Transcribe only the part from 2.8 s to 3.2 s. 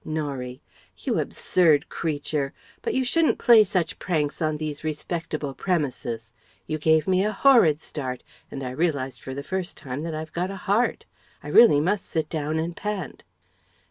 But you